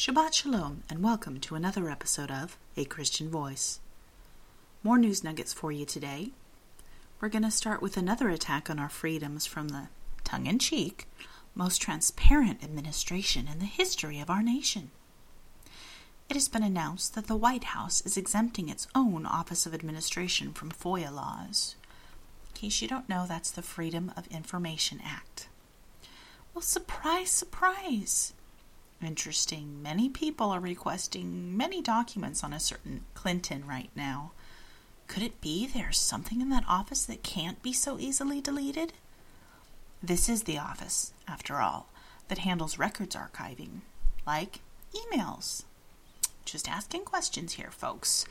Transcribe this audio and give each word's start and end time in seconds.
Shabbat 0.00 0.32
Shalom, 0.32 0.82
and 0.88 1.02
welcome 1.02 1.38
to 1.40 1.54
another 1.54 1.90
episode 1.90 2.30
of 2.30 2.56
A 2.74 2.86
Christian 2.86 3.28
Voice. 3.28 3.80
More 4.82 4.96
news 4.96 5.22
nuggets 5.22 5.52
for 5.52 5.70
you 5.70 5.84
today. 5.84 6.30
We're 7.20 7.28
going 7.28 7.42
to 7.42 7.50
start 7.50 7.82
with 7.82 7.98
another 7.98 8.30
attack 8.30 8.70
on 8.70 8.78
our 8.78 8.88
freedoms 8.88 9.44
from 9.44 9.68
the 9.68 9.88
tongue 10.24 10.46
in 10.46 10.58
cheek, 10.58 11.06
most 11.54 11.82
transparent 11.82 12.64
administration 12.64 13.46
in 13.46 13.58
the 13.58 13.66
history 13.66 14.18
of 14.20 14.30
our 14.30 14.42
nation. 14.42 14.90
It 16.30 16.34
has 16.34 16.48
been 16.48 16.62
announced 16.62 17.14
that 17.14 17.26
the 17.26 17.36
White 17.36 17.64
House 17.64 18.00
is 18.06 18.16
exempting 18.16 18.70
its 18.70 18.88
own 18.94 19.26
Office 19.26 19.66
of 19.66 19.74
Administration 19.74 20.54
from 20.54 20.70
FOIA 20.70 21.14
laws. 21.14 21.76
In 22.54 22.60
case 22.62 22.80
you 22.80 22.88
don't 22.88 23.10
know, 23.10 23.26
that's 23.28 23.50
the 23.50 23.60
Freedom 23.60 24.14
of 24.16 24.26
Information 24.28 25.02
Act. 25.04 25.48
Well, 26.54 26.62
surprise, 26.62 27.30
surprise! 27.30 28.32
Interesting. 29.02 29.82
Many 29.82 30.08
people 30.10 30.50
are 30.50 30.60
requesting 30.60 31.56
many 31.56 31.80
documents 31.80 32.44
on 32.44 32.52
a 32.52 32.60
certain 32.60 33.04
Clinton 33.14 33.66
right 33.66 33.90
now. 33.96 34.32
Could 35.06 35.22
it 35.22 35.40
be 35.40 35.66
there's 35.66 35.98
something 35.98 36.40
in 36.40 36.50
that 36.50 36.64
office 36.68 37.04
that 37.06 37.22
can't 37.22 37.62
be 37.62 37.72
so 37.72 37.98
easily 37.98 38.40
deleted? 38.40 38.92
This 40.02 40.28
is 40.28 40.42
the 40.42 40.58
office, 40.58 41.12
after 41.26 41.56
all, 41.56 41.88
that 42.28 42.38
handles 42.38 42.78
records 42.78 43.16
archiving, 43.16 43.80
like 44.26 44.60
emails. 44.94 45.64
Just 46.44 46.68
asking 46.68 47.04
questions 47.04 47.54
here, 47.54 47.70
folks. 47.70 48.26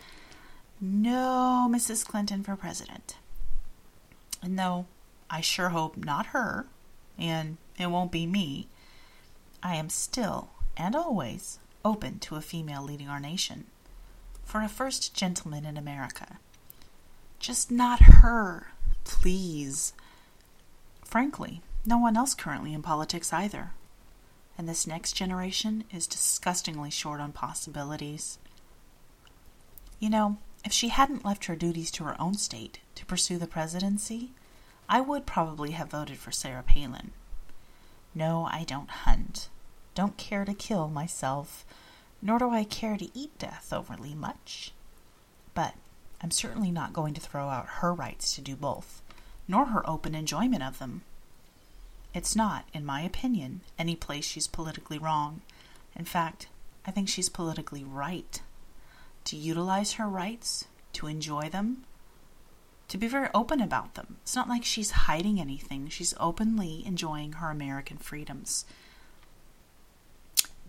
No 0.80 1.68
Mrs. 1.70 2.06
Clinton 2.06 2.44
for 2.44 2.56
president. 2.56 3.18
And 4.42 4.58
though 4.58 4.86
I 5.30 5.42
sure 5.42 5.70
hope 5.70 5.98
not 5.98 6.28
her, 6.28 6.68
and 7.18 7.58
it 7.78 7.88
won't 7.88 8.12
be 8.12 8.26
me, 8.26 8.68
I 9.62 9.76
am 9.76 9.90
still 9.90 10.50
and 10.80 10.96
always 10.96 11.60
open 11.84 12.18
to 12.20 12.36
a 12.36 12.42
female 12.42 12.82
leading 12.82 13.10
our 13.10 13.20
nation. 13.20 13.66
For 14.44 14.62
a 14.62 14.70
first 14.70 15.14
gentleman 15.14 15.66
in 15.66 15.78
America. 15.78 16.40
Just 17.38 17.70
not 17.70 18.00
her, 18.02 18.72
please. 19.04 19.94
Frankly, 21.04 21.62
no 21.86 21.98
one 21.98 22.18
else 22.18 22.34
currently 22.34 22.74
in 22.74 22.82
politics 22.82 23.32
either. 23.32 23.72
And 24.58 24.68
this 24.68 24.88
next 24.88 25.14
generation 25.14 25.84
is 25.92 26.08
disgustingly 26.08 26.90
short 26.90 27.22
on 27.22 27.32
possibilities. 27.32 28.40
You 30.00 30.10
know, 30.10 30.38
if 30.66 30.72
she 30.72 30.90
hadn't 30.90 31.26
left 31.26 31.46
her 31.46 31.56
duties 31.56 31.92
to 31.92 32.04
her 32.06 32.20
own 32.20 32.34
state 32.34 32.80
to 32.96 33.06
pursue 33.06 33.38
the 33.38 33.48
presidency, 33.48 34.32
I 34.88 35.02
would 35.02 35.26
probably 35.26 35.72
have 35.72 35.92
voted 35.92 36.18
for 36.18 36.32
Sarah 36.32 36.64
Palin. 36.64 37.12
No, 38.16 38.50
I 38.52 38.64
don't 38.64 38.90
hunt 38.90 39.50
don't 39.96 40.18
care 40.18 40.46
to 40.46 40.54
kill 40.54 40.88
myself, 40.88 41.66
nor 42.22 42.40
do 42.40 42.50
I 42.50 42.64
care 42.64 42.98
to 42.98 43.18
eat 43.18 43.38
death 43.38 43.72
overly 43.74 44.14
much. 44.14 44.72
But 45.54 45.76
I'm 46.22 46.32
certainly 46.32 46.72
not 46.72 46.94
going 46.94 47.14
to 47.14 47.22
throw 47.22 47.50
out 47.50 47.68
her 47.80 47.94
rights 47.94 48.36
to 48.36 48.42
do 48.42 48.56
both, 48.56 49.02
nor 49.48 49.66
her 49.66 49.88
open 49.90 50.16
enjoyment 50.16 50.64
of 50.64 50.80
them. 50.80 51.02
It's 52.14 52.36
not, 52.36 52.66
in 52.74 52.86
my 52.86 53.02
opinion, 53.02 53.62
any 53.78 53.96
place 53.96 54.26
she's 54.26 54.48
politically 54.48 54.98
wrong. 54.98 55.42
In 55.96 56.06
fact, 56.06 56.48
I 56.86 56.92
think 56.92 57.08
she's 57.08 57.30
politically 57.30 57.84
right. 57.84 58.42
To 59.26 59.36
utilize 59.36 59.94
her 59.94 60.08
rights, 60.08 60.66
to 60.94 61.08
enjoy 61.08 61.50
them, 61.50 61.84
to 62.88 62.98
be 62.98 63.08
very 63.08 63.30
open 63.34 63.62
about 63.62 63.94
them. 63.94 64.18
It's 64.24 64.36
not 64.36 64.50
like 64.50 64.66
she's 64.66 64.92
hiding 64.92 65.40
anything. 65.40 65.88
She's 65.90 66.16
openly 66.20 66.84
enjoying 66.86 67.34
her 67.34 67.52
American 67.52 67.98
freedoms. 67.98 68.66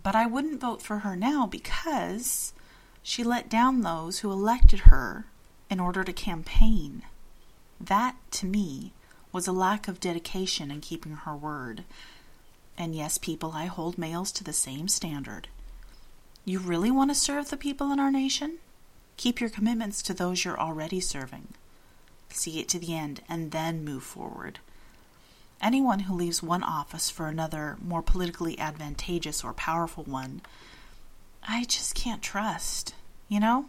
But 0.03 0.15
I 0.15 0.27
wouldn't 0.27 0.61
vote 0.61 0.83
for 0.83 0.99
her 0.99 1.17
now 1.17 1.47
because 1.47 2.53
she 3.03 3.25
let 3.25 3.49
down 3.51 3.81
those 3.81 4.21
who 4.21 4.31
elected 4.31 4.81
her 4.81 5.27
in 5.69 5.81
order 5.81 6.05
to 6.05 6.13
campaign. 6.13 7.03
That, 7.81 8.17
to 8.33 8.47
me, 8.47 8.93
was 9.33 9.47
a 9.47 9.53
lack 9.53 9.89
of 9.89 10.01
dedication 10.01 10.71
in 10.71 10.81
keeping 10.81 11.13
her 11.13 11.37
word. 11.37 11.85
And 12.77 12.95
yes, 12.95 13.19
people, 13.19 13.53
I 13.53 13.67
hold 13.67 13.99
males 13.99 14.33
to 14.33 14.45
the 14.45 14.53
same 14.53 14.89
standard. 14.89 15.49
You 16.45 16.59
really 16.59 16.91
want 16.91 17.11
to 17.11 17.15
serve 17.15 17.51
the 17.51 17.57
people 17.57 17.93
in 17.93 18.01
our 18.01 18.11
nation? 18.11 18.59
Keep 19.17 19.41
your 19.41 19.51
commitments 19.51 20.03
to 20.03 20.15
those 20.15 20.45
you're 20.45 20.59
already 20.59 21.01
serving. 21.01 21.49
See 22.31 22.59
it 22.59 22.69
to 22.71 22.79
the 22.79 22.95
end 22.95 23.23
and 23.29 23.51
then 23.51 23.85
move 23.85 24.03
forward. 24.03 24.61
Anyone 25.63 26.01
who 26.01 26.15
leaves 26.15 26.43
one 26.43 26.63
office 26.63 27.11
for 27.11 27.29
another, 27.29 27.77
more 27.83 28.03
politically 28.03 28.59
advantageous 28.59 29.45
or 29.45 29.53
powerful 29.53 30.05
one, 30.05 30.41
I 31.47 31.65
just 31.65 31.95
can't 31.95 32.23
trust, 32.23 32.95
you 33.29 33.41
know? 33.41 33.67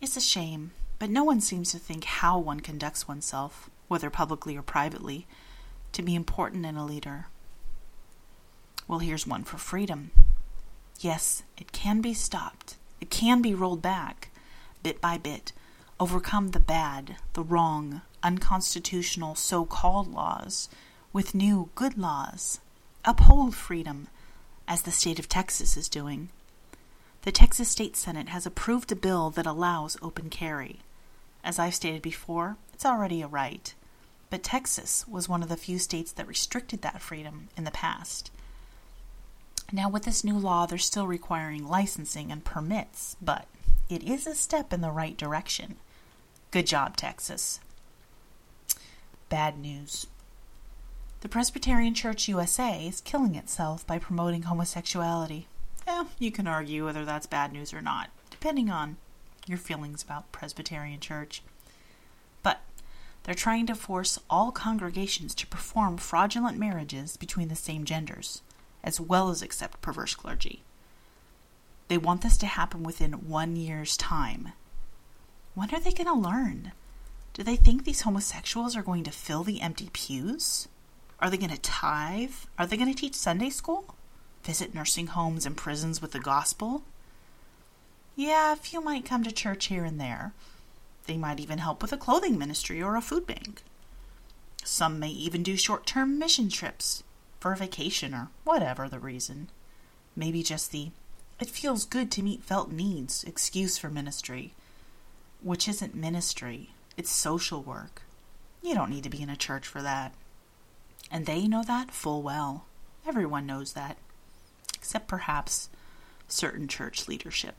It's 0.00 0.16
a 0.16 0.20
shame, 0.20 0.72
but 0.98 1.10
no 1.10 1.22
one 1.22 1.40
seems 1.40 1.70
to 1.72 1.78
think 1.78 2.04
how 2.04 2.38
one 2.38 2.60
conducts 2.60 3.06
oneself, 3.06 3.70
whether 3.86 4.10
publicly 4.10 4.56
or 4.56 4.62
privately, 4.62 5.26
to 5.92 6.02
be 6.02 6.14
important 6.14 6.66
in 6.66 6.76
a 6.76 6.84
leader. 6.84 7.26
Well, 8.88 8.98
here's 8.98 9.26
one 9.26 9.44
for 9.44 9.58
freedom. 9.58 10.10
Yes, 11.00 11.44
it 11.56 11.72
can 11.72 12.00
be 12.00 12.14
stopped. 12.14 12.76
It 13.00 13.10
can 13.10 13.42
be 13.42 13.54
rolled 13.54 13.82
back, 13.82 14.30
bit 14.82 15.00
by 15.00 15.18
bit, 15.18 15.52
overcome 16.00 16.48
the 16.48 16.60
bad, 16.60 17.16
the 17.34 17.42
wrong, 17.42 18.02
unconstitutional 18.26 19.36
so 19.36 19.64
called 19.64 20.12
laws 20.12 20.68
with 21.12 21.32
new 21.32 21.70
good 21.76 21.96
laws. 21.96 22.58
Uphold 23.04 23.54
freedom, 23.54 24.08
as 24.66 24.82
the 24.82 24.90
state 24.90 25.20
of 25.20 25.28
Texas 25.28 25.76
is 25.76 25.88
doing. 25.88 26.28
The 27.22 27.30
Texas 27.30 27.68
State 27.68 27.96
Senate 27.96 28.28
has 28.30 28.44
approved 28.44 28.90
a 28.90 28.96
bill 28.96 29.30
that 29.30 29.46
allows 29.46 29.96
open 30.02 30.28
carry. 30.28 30.80
As 31.44 31.60
I've 31.60 31.76
stated 31.76 32.02
before, 32.02 32.56
it's 32.74 32.84
already 32.84 33.22
a 33.22 33.28
right. 33.28 33.72
But 34.28 34.42
Texas 34.42 35.06
was 35.06 35.28
one 35.28 35.44
of 35.44 35.48
the 35.48 35.56
few 35.56 35.78
states 35.78 36.10
that 36.12 36.26
restricted 36.26 36.82
that 36.82 37.00
freedom 37.00 37.48
in 37.56 37.62
the 37.62 37.70
past. 37.70 38.32
Now, 39.72 39.88
with 39.88 40.02
this 40.02 40.24
new 40.24 40.36
law, 40.36 40.66
they're 40.66 40.78
still 40.78 41.06
requiring 41.06 41.66
licensing 41.68 42.32
and 42.32 42.44
permits, 42.44 43.16
but 43.22 43.46
it 43.88 44.02
is 44.02 44.26
a 44.26 44.34
step 44.34 44.72
in 44.72 44.80
the 44.80 44.90
right 44.90 45.16
direction. 45.16 45.76
Good 46.50 46.66
job, 46.66 46.96
Texas. 46.96 47.60
Bad 49.28 49.58
news. 49.58 50.06
The 51.20 51.28
Presbyterian 51.28 51.94
Church 51.94 52.28
USA 52.28 52.86
is 52.86 53.00
killing 53.00 53.34
itself 53.34 53.84
by 53.84 53.98
promoting 53.98 54.42
homosexuality. 54.42 55.46
You 56.18 56.30
can 56.30 56.46
argue 56.46 56.84
whether 56.84 57.04
that's 57.04 57.26
bad 57.26 57.52
news 57.52 57.74
or 57.74 57.80
not, 57.80 58.10
depending 58.30 58.70
on 58.70 58.96
your 59.46 59.58
feelings 59.58 60.02
about 60.02 60.30
Presbyterian 60.30 61.00
Church. 61.00 61.42
But 62.44 62.60
they're 63.24 63.34
trying 63.34 63.66
to 63.66 63.74
force 63.74 64.20
all 64.30 64.52
congregations 64.52 65.34
to 65.36 65.46
perform 65.46 65.96
fraudulent 65.96 66.56
marriages 66.56 67.16
between 67.16 67.48
the 67.48 67.56
same 67.56 67.84
genders, 67.84 68.42
as 68.84 69.00
well 69.00 69.28
as 69.28 69.42
accept 69.42 69.82
perverse 69.82 70.14
clergy. 70.14 70.62
They 71.88 71.98
want 71.98 72.22
this 72.22 72.36
to 72.38 72.46
happen 72.46 72.84
within 72.84 73.28
one 73.28 73.56
year's 73.56 73.96
time, 73.96 74.52
when 75.54 75.74
are 75.74 75.80
they 75.80 75.92
going 75.92 76.06
to 76.06 76.14
learn? 76.14 76.72
Do 77.36 77.42
they 77.42 77.56
think 77.56 77.84
these 77.84 78.00
homosexuals 78.00 78.74
are 78.76 78.82
going 78.82 79.04
to 79.04 79.10
fill 79.10 79.44
the 79.44 79.60
empty 79.60 79.90
pews? 79.92 80.68
Are 81.20 81.28
they 81.28 81.36
going 81.36 81.50
to 81.50 81.60
tithe? 81.60 82.32
Are 82.58 82.66
they 82.66 82.78
going 82.78 82.88
to 82.88 82.98
teach 82.98 83.14
Sunday 83.14 83.50
school? 83.50 83.94
Visit 84.42 84.74
nursing 84.74 85.08
homes 85.08 85.44
and 85.44 85.54
prisons 85.54 86.00
with 86.00 86.12
the 86.12 86.18
gospel? 86.18 86.84
Yeah, 88.14 88.54
a 88.54 88.56
few 88.56 88.80
might 88.80 89.04
come 89.04 89.22
to 89.22 89.30
church 89.30 89.66
here 89.66 89.84
and 89.84 90.00
there. 90.00 90.32
They 91.06 91.18
might 91.18 91.38
even 91.38 91.58
help 91.58 91.82
with 91.82 91.92
a 91.92 91.98
clothing 91.98 92.38
ministry 92.38 92.82
or 92.82 92.96
a 92.96 93.02
food 93.02 93.26
bank. 93.26 93.62
Some 94.64 94.98
may 94.98 95.10
even 95.10 95.42
do 95.42 95.58
short 95.58 95.84
term 95.84 96.18
mission 96.18 96.48
trips 96.48 97.04
for 97.38 97.52
a 97.52 97.56
vacation 97.56 98.14
or 98.14 98.30
whatever 98.44 98.88
the 98.88 98.98
reason. 98.98 99.48
Maybe 100.16 100.42
just 100.42 100.72
the 100.72 100.88
it 101.38 101.50
feels 101.50 101.84
good 101.84 102.10
to 102.12 102.22
meet 102.22 102.42
felt 102.42 102.72
needs 102.72 103.24
excuse 103.24 103.76
for 103.76 103.90
ministry 103.90 104.54
which 105.42 105.68
isn't 105.68 105.94
ministry, 105.94 106.70
it's 106.96 107.10
social 107.10 107.62
work. 107.62 108.02
You 108.62 108.74
don't 108.74 108.90
need 108.90 109.04
to 109.04 109.10
be 109.10 109.22
in 109.22 109.30
a 109.30 109.36
church 109.36 109.66
for 109.66 109.82
that. 109.82 110.12
And 111.10 111.26
they 111.26 111.46
know 111.46 111.62
that 111.62 111.90
full 111.90 112.22
well. 112.22 112.64
Everyone 113.06 113.46
knows 113.46 113.74
that, 113.74 113.96
except 114.74 115.06
perhaps 115.06 115.68
certain 116.26 116.66
church 116.66 117.06
leadership. 117.06 117.54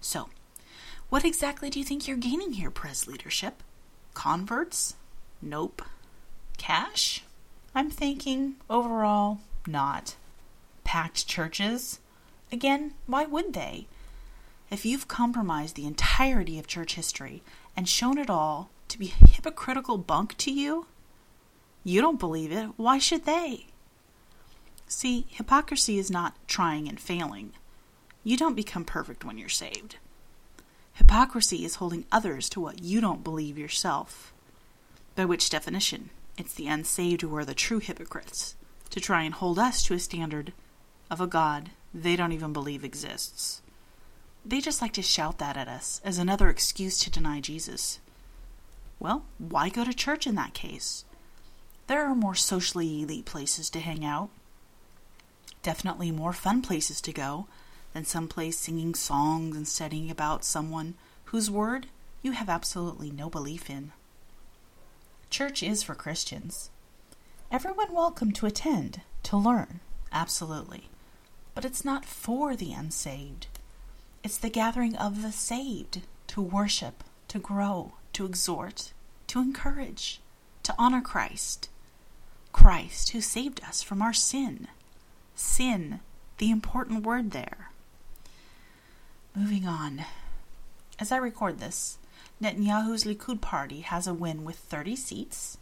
So, 0.00 0.28
what 1.10 1.24
exactly 1.24 1.68
do 1.68 1.78
you 1.78 1.84
think 1.84 2.06
you're 2.06 2.16
gaining 2.16 2.52
here, 2.52 2.70
Pres 2.70 3.06
leadership? 3.06 3.62
Converts? 4.14 4.94
Nope. 5.42 5.82
Cash? 6.56 7.24
I'm 7.74 7.90
thinking 7.90 8.56
overall, 8.70 9.40
not. 9.66 10.16
Packed 10.84 11.26
churches? 11.26 11.98
Again, 12.50 12.94
why 13.06 13.24
would 13.26 13.52
they? 13.52 13.86
if 14.70 14.84
you've 14.84 15.08
compromised 15.08 15.76
the 15.76 15.86
entirety 15.86 16.58
of 16.58 16.66
church 16.66 16.94
history 16.94 17.42
and 17.78 17.88
shown 17.88 18.18
it 18.18 18.28
all 18.28 18.70
to 18.88 18.98
be 18.98 19.14
hypocritical 19.30 19.98
bunk 19.98 20.36
to 20.36 20.50
you, 20.50 20.86
you 21.84 22.00
don't 22.00 22.18
believe 22.18 22.50
it, 22.50 22.70
why 22.76 22.98
should 22.98 23.24
they? 23.24 23.66
See, 24.88 25.26
hypocrisy 25.28 25.96
is 25.96 26.10
not 26.10 26.34
trying 26.48 26.88
and 26.88 26.98
failing. 26.98 27.52
You 28.24 28.36
don't 28.36 28.56
become 28.56 28.84
perfect 28.84 29.24
when 29.24 29.38
you're 29.38 29.48
saved. 29.48 29.94
Hypocrisy 30.94 31.64
is 31.64 31.76
holding 31.76 32.04
others 32.10 32.48
to 32.48 32.60
what 32.60 32.82
you 32.82 33.00
don't 33.00 33.22
believe 33.22 33.56
yourself. 33.56 34.32
By 35.14 35.24
which 35.24 35.48
definition, 35.48 36.10
it's 36.36 36.54
the 36.54 36.66
unsaved 36.66 37.22
who 37.22 37.36
are 37.36 37.44
the 37.44 37.54
true 37.54 37.78
hypocrites, 37.78 38.56
to 38.90 38.98
try 38.98 39.22
and 39.22 39.34
hold 39.34 39.56
us 39.56 39.84
to 39.84 39.94
a 39.94 40.00
standard 40.00 40.52
of 41.12 41.20
a 41.20 41.28
God 41.28 41.70
they 41.94 42.16
don't 42.16 42.32
even 42.32 42.52
believe 42.52 42.82
exists. 42.82 43.62
They 44.44 44.60
just 44.60 44.80
like 44.80 44.92
to 44.94 45.02
shout 45.02 45.38
that 45.38 45.56
at 45.56 45.68
us 45.68 46.00
as 46.04 46.18
another 46.18 46.48
excuse 46.48 46.98
to 47.00 47.10
deny 47.10 47.40
Jesus. 47.40 48.00
Well, 48.98 49.24
why 49.38 49.68
go 49.68 49.84
to 49.84 49.92
church 49.92 50.26
in 50.26 50.34
that 50.36 50.54
case? 50.54 51.04
There 51.86 52.04
are 52.04 52.14
more 52.14 52.34
socially 52.34 53.02
elite 53.02 53.24
places 53.24 53.70
to 53.70 53.80
hang 53.80 54.04
out. 54.04 54.30
Definitely 55.62 56.10
more 56.12 56.32
fun 56.32 56.62
places 56.62 57.00
to 57.02 57.12
go 57.12 57.46
than 57.92 58.04
some 58.04 58.28
place 58.28 58.58
singing 58.58 58.94
songs 58.94 59.56
and 59.56 59.66
studying 59.66 60.10
about 60.10 60.44
someone 60.44 60.94
whose 61.26 61.50
word 61.50 61.86
you 62.22 62.32
have 62.32 62.48
absolutely 62.48 63.10
no 63.10 63.30
belief 63.30 63.70
in. 63.70 63.92
Church 65.30 65.62
is 65.62 65.82
for 65.82 65.94
Christians. 65.94 66.70
Everyone 67.50 67.92
welcome 67.94 68.32
to 68.32 68.46
attend, 68.46 69.02
to 69.24 69.36
learn, 69.36 69.80
absolutely. 70.12 70.88
But 71.54 71.64
it's 71.64 71.84
not 71.84 72.04
for 72.04 72.56
the 72.56 72.72
unsaved. 72.72 73.46
It's 74.24 74.38
the 74.38 74.50
gathering 74.50 74.96
of 74.96 75.22
the 75.22 75.32
saved 75.32 76.02
to 76.28 76.40
worship, 76.40 77.04
to 77.28 77.38
grow, 77.38 77.92
to 78.14 78.26
exhort, 78.26 78.92
to 79.28 79.40
encourage, 79.40 80.20
to 80.64 80.74
honor 80.78 81.00
Christ. 81.00 81.68
Christ 82.52 83.10
who 83.10 83.20
saved 83.20 83.62
us 83.62 83.82
from 83.82 84.02
our 84.02 84.12
sin. 84.12 84.68
Sin, 85.34 86.00
the 86.38 86.50
important 86.50 87.04
word 87.06 87.30
there. 87.30 87.70
Moving 89.36 89.66
on. 89.66 90.04
As 90.98 91.12
I 91.12 91.16
record 91.16 91.60
this, 91.60 91.98
Netanyahu's 92.42 93.04
Likud 93.04 93.40
party 93.40 93.80
has 93.80 94.06
a 94.08 94.14
win 94.14 94.44
with 94.44 94.56
30 94.56 94.96
seats. 94.96 95.58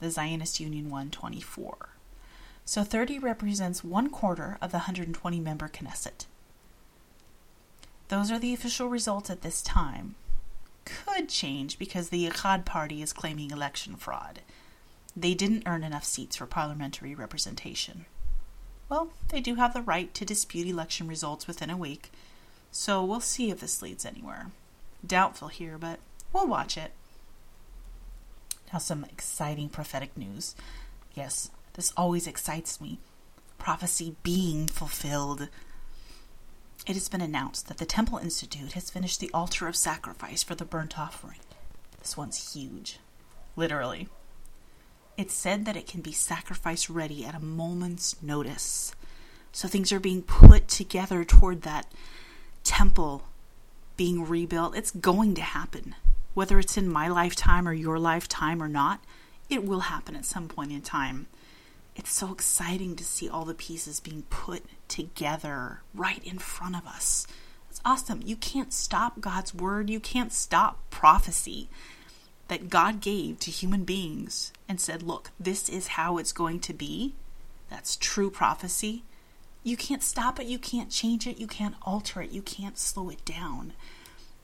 The 0.00 0.10
Zionist 0.10 0.60
Union 0.60 0.90
won 0.90 1.10
24. 1.10 1.88
So 2.66 2.84
30 2.84 3.18
represents 3.18 3.82
one 3.82 4.10
quarter 4.10 4.58
of 4.60 4.70
the 4.70 4.78
120 4.78 5.40
member 5.40 5.68
Knesset. 5.68 6.26
Those 8.08 8.30
are 8.30 8.38
the 8.38 8.54
official 8.54 8.88
results 8.88 9.30
at 9.30 9.42
this 9.42 9.62
time. 9.62 10.14
Could 10.84 11.28
change 11.28 11.78
because 11.78 12.08
the 12.08 12.28
Yachad 12.28 12.64
party 12.64 13.02
is 13.02 13.12
claiming 13.12 13.50
election 13.50 13.96
fraud. 13.96 14.40
They 15.16 15.34
didn't 15.34 15.64
earn 15.66 15.82
enough 15.82 16.04
seats 16.04 16.36
for 16.36 16.46
parliamentary 16.46 17.14
representation. 17.14 18.06
Well, 18.88 19.10
they 19.28 19.40
do 19.40 19.56
have 19.56 19.74
the 19.74 19.82
right 19.82 20.12
to 20.14 20.24
dispute 20.24 20.68
election 20.68 21.08
results 21.08 21.48
within 21.48 21.70
a 21.70 21.76
week, 21.76 22.12
so 22.70 23.04
we'll 23.04 23.20
see 23.20 23.50
if 23.50 23.60
this 23.60 23.82
leads 23.82 24.06
anywhere. 24.06 24.50
Doubtful 25.04 25.48
here, 25.48 25.78
but 25.78 25.98
we'll 26.32 26.46
watch 26.46 26.76
it. 26.76 26.92
Now, 28.72 28.78
some 28.78 29.04
exciting 29.04 29.68
prophetic 29.68 30.16
news. 30.16 30.54
Yes, 31.14 31.50
this 31.74 31.92
always 31.96 32.26
excites 32.26 32.80
me. 32.80 32.98
Prophecy 33.58 34.14
being 34.22 34.68
fulfilled. 34.68 35.48
It 36.86 36.94
has 36.94 37.08
been 37.08 37.20
announced 37.20 37.66
that 37.66 37.78
the 37.78 37.84
Temple 37.84 38.18
Institute 38.18 38.74
has 38.74 38.90
finished 38.90 39.18
the 39.18 39.30
altar 39.34 39.66
of 39.66 39.74
sacrifice 39.74 40.44
for 40.44 40.54
the 40.54 40.64
burnt 40.64 40.96
offering. 40.96 41.40
This 41.98 42.16
one's 42.16 42.54
huge. 42.54 43.00
Literally. 43.56 44.08
It's 45.16 45.34
said 45.34 45.64
that 45.64 45.76
it 45.76 45.88
can 45.88 46.00
be 46.00 46.12
sacrifice 46.12 46.88
ready 46.88 47.24
at 47.24 47.34
a 47.34 47.40
moment's 47.40 48.22
notice. 48.22 48.94
So 49.50 49.66
things 49.66 49.90
are 49.90 49.98
being 49.98 50.22
put 50.22 50.68
together 50.68 51.24
toward 51.24 51.62
that 51.62 51.90
temple 52.62 53.24
being 53.96 54.24
rebuilt. 54.24 54.76
It's 54.76 54.92
going 54.92 55.34
to 55.34 55.42
happen. 55.42 55.96
Whether 56.34 56.60
it's 56.60 56.76
in 56.76 56.88
my 56.88 57.08
lifetime 57.08 57.66
or 57.66 57.72
your 57.72 57.98
lifetime 57.98 58.62
or 58.62 58.68
not, 58.68 59.00
it 59.48 59.64
will 59.64 59.80
happen 59.80 60.14
at 60.14 60.24
some 60.24 60.46
point 60.46 60.70
in 60.70 60.82
time 60.82 61.26
it's 61.96 62.12
so 62.12 62.30
exciting 62.30 62.94
to 62.96 63.04
see 63.04 63.28
all 63.28 63.44
the 63.44 63.54
pieces 63.54 64.00
being 64.00 64.22
put 64.28 64.62
together 64.86 65.80
right 65.94 66.22
in 66.24 66.38
front 66.38 66.76
of 66.76 66.86
us. 66.86 67.26
It's 67.70 67.80
awesome. 67.84 68.20
You 68.24 68.36
can't 68.36 68.72
stop 68.72 69.20
God's 69.20 69.54
word, 69.54 69.88
you 69.90 69.98
can't 69.98 70.32
stop 70.32 70.78
prophecy 70.90 71.68
that 72.48 72.70
God 72.70 73.00
gave 73.00 73.40
to 73.40 73.50
human 73.50 73.84
beings 73.84 74.52
and 74.68 74.80
said, 74.80 75.02
Look, 75.02 75.30
this 75.40 75.68
is 75.68 75.88
how 75.88 76.18
it's 76.18 76.32
going 76.32 76.60
to 76.60 76.74
be. 76.74 77.14
That's 77.70 77.96
true 77.96 78.30
prophecy. 78.30 79.02
You 79.64 79.76
can't 79.76 80.02
stop 80.02 80.38
it, 80.38 80.46
you 80.46 80.58
can't 80.58 80.90
change 80.90 81.26
it, 81.26 81.38
you 81.38 81.46
can't 81.46 81.74
alter 81.82 82.22
it, 82.22 82.30
you 82.30 82.42
can't 82.42 82.78
slow 82.78 83.08
it 83.08 83.24
down. 83.24 83.72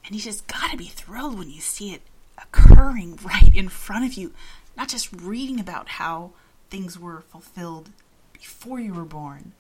And 0.05 0.17
you 0.17 0.21
just 0.21 0.49
gotta 0.49 0.77
be 0.77 0.87
thrilled 0.87 1.39
when 1.39 1.51
you 1.51 1.61
see 1.61 1.93
it 1.93 2.03
occurring 2.39 3.19
right 3.23 3.55
in 3.55 3.69
front 3.69 4.05
of 4.05 4.15
you, 4.15 4.33
not 4.77 4.89
just 4.89 5.13
reading 5.13 5.61
about 5.61 5.89
how 5.89 6.33
things 6.73 6.99
were 6.99 7.21
fulfilled 7.21 7.91
before 8.33 8.81
you 8.81 8.95
were 8.95 9.05
born 9.05 9.53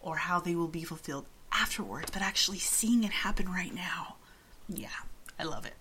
or 0.00 0.18
how 0.18 0.38
they 0.38 0.54
will 0.54 0.68
be 0.68 0.84
fulfilled 0.84 1.26
afterwards, 1.50 2.08
but 2.12 2.22
actually 2.22 2.60
seeing 2.60 3.02
it 3.02 3.10
happen 3.10 3.48
right 3.48 3.74
now. 3.74 4.14
Yeah, 4.68 5.00
I 5.40 5.42
love 5.42 5.66
it. 5.66 5.74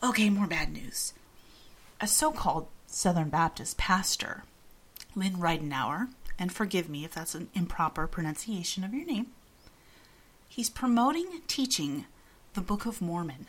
Okay, 0.00 0.30
more 0.30 0.46
bad 0.46 0.72
news. 0.72 1.12
A 2.00 2.06
so 2.06 2.30
called 2.30 2.68
Southern 2.86 3.28
Baptist 3.28 3.76
pastor, 3.76 4.44
Lynn 5.16 5.38
Ridenhour, 5.38 6.10
and 6.38 6.52
forgive 6.52 6.88
me 6.88 7.04
if 7.04 7.12
that's 7.14 7.34
an 7.34 7.48
improper 7.52 8.06
pronunciation 8.06 8.84
of 8.84 8.94
your 8.94 9.06
name, 9.06 9.32
he's 10.48 10.70
promoting 10.70 11.40
teaching 11.48 12.04
the 12.54 12.60
Book 12.60 12.86
of 12.86 13.02
Mormon. 13.02 13.46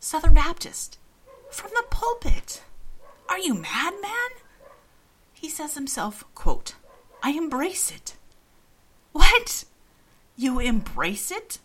Southern 0.00 0.34
Baptist. 0.34 0.98
From 1.52 1.70
the 1.70 1.84
pulpit. 1.88 2.64
Are 3.28 3.38
you 3.38 3.54
mad, 3.54 3.94
man? 4.02 4.43
He 5.44 5.50
says 5.50 5.74
himself, 5.74 6.24
quote, 6.34 6.74
I 7.22 7.32
embrace 7.32 7.90
it. 7.90 8.16
What? 9.12 9.66
You 10.36 10.58
embrace 10.58 11.30
it? 11.30 11.58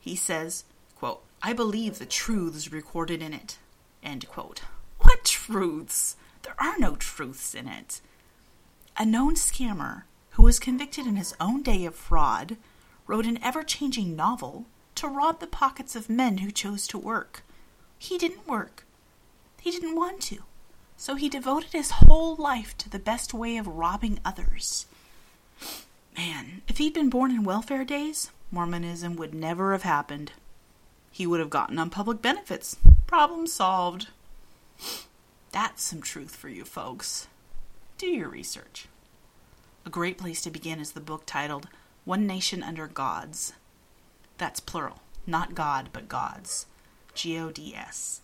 He 0.00 0.16
says, 0.16 0.64
quote, 0.94 1.22
I 1.42 1.52
believe 1.52 1.98
the 1.98 2.06
truths 2.06 2.72
recorded 2.72 3.20
in 3.20 3.34
it. 3.34 3.58
End 4.02 4.26
quote. 4.28 4.62
What 5.00 5.26
truths? 5.26 6.16
There 6.44 6.54
are 6.58 6.78
no 6.78 6.96
truths 6.96 7.54
in 7.54 7.68
it. 7.68 8.00
A 8.96 9.04
known 9.04 9.34
scammer 9.34 10.04
who 10.30 10.42
was 10.42 10.58
convicted 10.58 11.06
in 11.06 11.16
his 11.16 11.34
own 11.38 11.62
day 11.62 11.84
of 11.84 11.94
fraud 11.94 12.56
wrote 13.06 13.26
an 13.26 13.38
ever 13.42 13.64
changing 13.64 14.16
novel 14.16 14.64
to 14.94 15.08
rob 15.08 15.40
the 15.40 15.46
pockets 15.46 15.94
of 15.94 16.08
men 16.08 16.38
who 16.38 16.50
chose 16.50 16.86
to 16.86 16.96
work. 16.96 17.42
He 17.98 18.16
didn't 18.16 18.48
work. 18.48 18.86
He 19.60 19.70
didn't 19.70 19.94
want 19.94 20.22
to 20.22 20.38
so 20.96 21.14
he 21.14 21.28
devoted 21.28 21.72
his 21.72 21.90
whole 21.90 22.36
life 22.36 22.76
to 22.78 22.88
the 22.88 22.98
best 22.98 23.34
way 23.34 23.56
of 23.56 23.66
robbing 23.66 24.18
others. 24.24 24.86
Man, 26.16 26.62
if 26.68 26.78
he'd 26.78 26.94
been 26.94 27.10
born 27.10 27.30
in 27.30 27.44
welfare 27.44 27.84
days, 27.84 28.30
Mormonism 28.50 29.16
would 29.16 29.34
never 29.34 29.72
have 29.72 29.82
happened. 29.82 30.32
He 31.10 31.26
would 31.26 31.40
have 31.40 31.50
gotten 31.50 31.78
on 31.78 31.90
public 31.90 32.22
benefits. 32.22 32.76
Problem 33.06 33.46
solved. 33.46 34.08
That's 35.52 35.82
some 35.82 36.02
truth 36.02 36.34
for 36.34 36.48
you 36.48 36.64
folks. 36.64 37.28
Do 37.98 38.06
your 38.06 38.28
research. 38.28 38.88
A 39.84 39.90
great 39.90 40.18
place 40.18 40.42
to 40.42 40.50
begin 40.50 40.80
is 40.80 40.92
the 40.92 41.00
book 41.00 41.24
titled 41.26 41.68
One 42.04 42.26
Nation 42.26 42.62
Under 42.62 42.86
Gods. 42.86 43.52
That's 44.38 44.60
plural, 44.60 45.00
not 45.26 45.54
God, 45.54 45.90
but 45.92 46.08
gods. 46.08 46.66
G 47.14 47.38
O 47.38 47.50
D 47.50 47.74
S. 47.74 48.20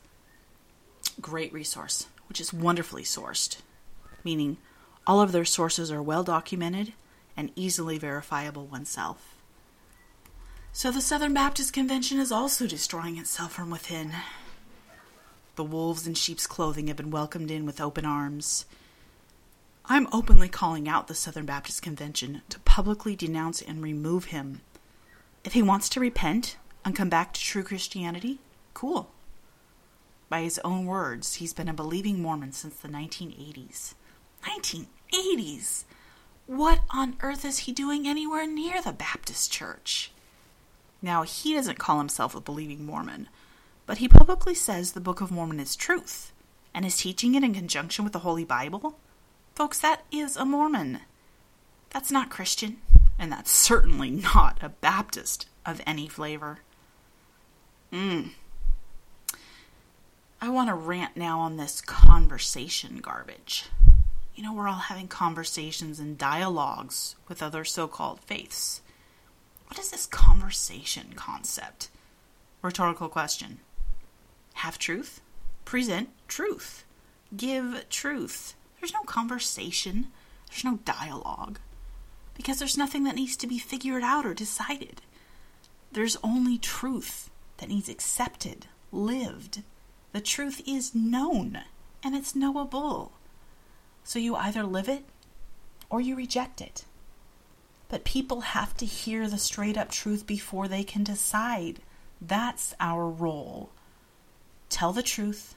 Great 1.20 1.52
resource 1.52 2.06
which 2.32 2.40
is 2.40 2.50
wonderfully 2.50 3.02
sourced, 3.02 3.58
meaning 4.24 4.56
all 5.06 5.20
of 5.20 5.32
their 5.32 5.44
sources 5.44 5.92
are 5.92 6.00
well 6.00 6.24
documented 6.24 6.94
and 7.36 7.52
easily 7.54 7.98
verifiable 7.98 8.64
oneself. 8.64 9.34
So 10.72 10.90
the 10.90 11.02
Southern 11.02 11.34
Baptist 11.34 11.74
Convention 11.74 12.18
is 12.18 12.32
also 12.32 12.66
destroying 12.66 13.18
itself 13.18 13.52
from 13.52 13.70
within. 13.70 14.12
The 15.56 15.62
wolves 15.62 16.06
in 16.06 16.14
sheep's 16.14 16.46
clothing 16.46 16.86
have 16.86 16.96
been 16.96 17.10
welcomed 17.10 17.50
in 17.50 17.66
with 17.66 17.82
open 17.82 18.06
arms. 18.06 18.64
I'm 19.84 20.08
openly 20.10 20.48
calling 20.48 20.88
out 20.88 21.08
the 21.08 21.14
Southern 21.14 21.44
Baptist 21.44 21.82
Convention 21.82 22.40
to 22.48 22.58
publicly 22.60 23.14
denounce 23.14 23.60
and 23.60 23.82
remove 23.82 24.24
him. 24.26 24.62
If 25.44 25.52
he 25.52 25.60
wants 25.60 25.90
to 25.90 26.00
repent 26.00 26.56
and 26.82 26.96
come 26.96 27.10
back 27.10 27.34
to 27.34 27.40
true 27.42 27.62
Christianity, 27.62 28.38
cool. 28.72 29.10
By 30.32 30.40
his 30.40 30.58
own 30.64 30.86
words, 30.86 31.34
he's 31.34 31.52
been 31.52 31.68
a 31.68 31.74
believing 31.74 32.22
Mormon 32.22 32.52
since 32.52 32.76
the 32.76 32.88
1980s. 32.88 33.92
1980s! 34.42 35.84
What 36.46 36.80
on 36.88 37.18
earth 37.20 37.44
is 37.44 37.58
he 37.58 37.72
doing 37.72 38.08
anywhere 38.08 38.46
near 38.46 38.80
the 38.80 38.94
Baptist 38.94 39.52
church? 39.52 40.10
Now, 41.02 41.20
he 41.22 41.52
doesn't 41.52 41.78
call 41.78 41.98
himself 41.98 42.34
a 42.34 42.40
believing 42.40 42.86
Mormon, 42.86 43.28
but 43.84 43.98
he 43.98 44.08
publicly 44.08 44.54
says 44.54 44.92
the 44.92 45.02
Book 45.02 45.20
of 45.20 45.30
Mormon 45.30 45.60
is 45.60 45.76
truth 45.76 46.32
and 46.72 46.86
is 46.86 46.96
teaching 46.96 47.34
it 47.34 47.44
in 47.44 47.52
conjunction 47.52 48.02
with 48.02 48.14
the 48.14 48.20
Holy 48.20 48.46
Bible. 48.46 48.96
Folks, 49.54 49.78
that 49.80 50.02
is 50.10 50.38
a 50.38 50.46
Mormon. 50.46 51.00
That's 51.90 52.10
not 52.10 52.30
Christian, 52.30 52.78
and 53.18 53.30
that's 53.30 53.50
certainly 53.50 54.08
not 54.10 54.62
a 54.62 54.70
Baptist 54.70 55.44
of 55.66 55.82
any 55.86 56.08
flavor. 56.08 56.60
Mmm. 57.92 58.30
I 60.42 60.48
want 60.48 60.70
to 60.70 60.74
rant 60.74 61.16
now 61.16 61.38
on 61.38 61.56
this 61.56 61.80
conversation 61.80 62.96
garbage. 62.96 63.66
You 64.34 64.42
know, 64.42 64.52
we're 64.52 64.66
all 64.66 64.74
having 64.74 65.06
conversations 65.06 66.00
and 66.00 66.18
dialogues 66.18 67.14
with 67.28 67.44
other 67.44 67.64
so 67.64 67.86
called 67.86 68.18
faiths. 68.18 68.82
What 69.68 69.78
is 69.78 69.92
this 69.92 70.04
conversation 70.04 71.12
concept? 71.14 71.90
Rhetorical 72.60 73.08
question. 73.08 73.60
Have 74.54 74.80
truth? 74.80 75.20
Present 75.64 76.08
truth. 76.26 76.82
Give 77.36 77.88
truth. 77.88 78.56
There's 78.80 78.92
no 78.92 79.02
conversation. 79.02 80.08
There's 80.50 80.64
no 80.64 80.80
dialogue. 80.84 81.60
Because 82.34 82.58
there's 82.58 82.76
nothing 82.76 83.04
that 83.04 83.14
needs 83.14 83.36
to 83.36 83.46
be 83.46 83.60
figured 83.60 84.02
out 84.02 84.26
or 84.26 84.34
decided. 84.34 85.02
There's 85.92 86.16
only 86.24 86.58
truth 86.58 87.30
that 87.58 87.68
needs 87.68 87.88
accepted, 87.88 88.66
lived. 88.90 89.62
The 90.12 90.20
truth 90.20 90.60
is 90.66 90.94
known, 90.94 91.60
and 92.02 92.14
it's 92.14 92.34
knowable. 92.34 93.12
So 94.04 94.18
you 94.18 94.34
either 94.36 94.62
live 94.62 94.88
it 94.88 95.04
or 95.88 96.00
you 96.00 96.14
reject 96.16 96.60
it. 96.60 96.84
But 97.88 98.04
people 98.04 98.40
have 98.40 98.76
to 98.78 98.86
hear 98.86 99.28
the 99.28 99.38
straight 99.38 99.76
up 99.76 99.90
truth 99.90 100.26
before 100.26 100.68
they 100.68 100.84
can 100.84 101.04
decide. 101.04 101.80
That's 102.20 102.74
our 102.80 103.08
role. 103.08 103.70
Tell 104.68 104.92
the 104.92 105.02
truth, 105.02 105.54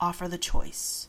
offer 0.00 0.28
the 0.28 0.38
choice. 0.38 1.08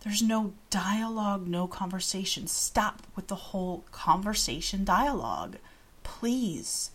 There's 0.00 0.22
no 0.22 0.52
dialogue, 0.70 1.48
no 1.48 1.66
conversation. 1.66 2.46
Stop 2.46 3.06
with 3.16 3.28
the 3.28 3.34
whole 3.34 3.84
conversation 3.90 4.84
dialogue. 4.84 5.56
Please. 6.02 6.90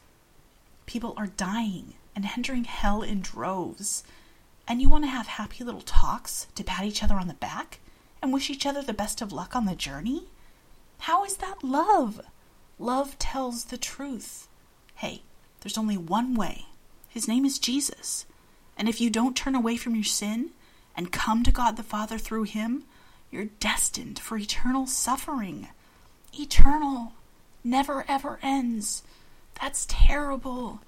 People 0.85 1.13
are 1.17 1.27
dying 1.27 1.95
and 2.15 2.25
entering 2.25 2.65
hell 2.65 3.01
in 3.01 3.21
droves. 3.21 4.03
And 4.69 4.83
you 4.83 4.87
want 4.87 5.03
to 5.03 5.09
have 5.09 5.25
happy 5.25 5.63
little 5.63 5.81
talks 5.81 6.45
to 6.53 6.63
pat 6.63 6.85
each 6.85 7.03
other 7.03 7.15
on 7.15 7.27
the 7.27 7.33
back 7.33 7.79
and 8.21 8.31
wish 8.31 8.51
each 8.51 8.67
other 8.67 8.83
the 8.83 8.93
best 8.93 9.19
of 9.19 9.33
luck 9.33 9.55
on 9.55 9.65
the 9.65 9.75
journey? 9.75 10.27
How 10.99 11.25
is 11.25 11.37
that 11.37 11.63
love? 11.63 12.21
Love 12.77 13.17
tells 13.17 13.65
the 13.65 13.77
truth. 13.77 14.47
Hey, 14.95 15.23
there's 15.61 15.77
only 15.77 15.97
one 15.97 16.35
way. 16.35 16.67
His 17.07 17.27
name 17.27 17.45
is 17.45 17.57
Jesus. 17.57 18.27
And 18.77 18.87
if 18.87 19.01
you 19.01 19.09
don't 19.09 19.35
turn 19.35 19.55
away 19.55 19.75
from 19.75 19.95
your 19.95 20.03
sin 20.03 20.51
and 20.95 21.11
come 21.11 21.43
to 21.43 21.51
God 21.51 21.75
the 21.75 21.83
Father 21.83 22.19
through 22.19 22.43
him, 22.43 22.83
you're 23.31 23.45
destined 23.59 24.19
for 24.19 24.37
eternal 24.37 24.85
suffering. 24.85 25.69
Eternal. 26.37 27.13
Never 27.63 28.05
ever 28.07 28.39
ends. 28.43 29.01
That's 29.59 29.87
terrible. 29.89 30.81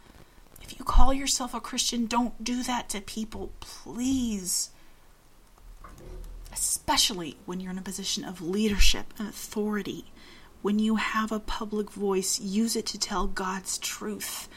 If 0.71 0.79
you 0.79 0.85
call 0.85 1.13
yourself 1.13 1.53
a 1.53 1.59
Christian, 1.59 2.05
don't 2.05 2.41
do 2.45 2.63
that 2.63 2.87
to 2.89 3.01
people, 3.01 3.51
please. 3.59 4.69
Especially 6.53 7.35
when 7.45 7.59
you're 7.59 7.71
in 7.71 7.77
a 7.77 7.81
position 7.81 8.23
of 8.23 8.41
leadership 8.41 9.13
and 9.19 9.27
authority. 9.27 10.05
When 10.61 10.79
you 10.79 10.95
have 10.95 11.29
a 11.29 11.41
public 11.41 11.91
voice, 11.91 12.39
use 12.39 12.77
it 12.77 12.85
to 12.85 12.97
tell 12.97 13.27
God's 13.27 13.77
truth. 13.79 14.47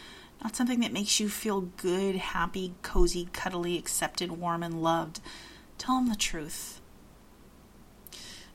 Not 0.40 0.54
something 0.54 0.78
that 0.80 0.92
makes 0.92 1.18
you 1.18 1.28
feel 1.28 1.62
good, 1.62 2.14
happy, 2.14 2.74
cozy, 2.82 3.28
cuddly, 3.32 3.76
accepted, 3.76 4.30
warm, 4.30 4.62
and 4.62 4.80
loved. 4.80 5.20
Tell 5.78 5.96
them 5.96 6.08
the 6.08 6.14
truth. 6.14 6.80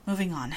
Moving 0.05 0.31
on. 0.31 0.55